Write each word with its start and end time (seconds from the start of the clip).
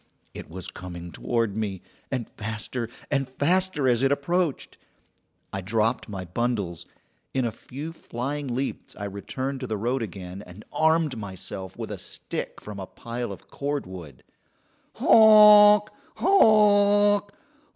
It 0.33 0.49
was 0.49 0.65
coming 0.65 1.11
toward 1.11 1.55
me, 1.55 1.83
and 2.11 2.27
faster 2.27 2.89
and 3.11 3.29
faster 3.29 3.87
as 3.87 4.01
it 4.01 4.11
approached. 4.11 4.79
I 5.53 5.61
dropped 5.61 6.09
my 6.09 6.25
bundles. 6.25 6.87
In 7.35 7.45
a 7.45 7.51
few 7.51 7.93
flying 7.93 8.47
leaps 8.55 8.95
I 8.95 9.03
returned 9.05 9.59
to 9.59 9.67
the 9.67 9.77
road 9.77 10.01
again, 10.01 10.41
and 10.43 10.65
armed 10.73 11.19
myself 11.19 11.77
with 11.77 11.91
a 11.91 11.99
stick 11.99 12.59
from 12.59 12.79
a 12.79 12.87
pile 12.87 13.31
of 13.31 13.47
cordwood. 13.51 14.23
"Honk! 14.95 15.91
honk! 16.15 17.29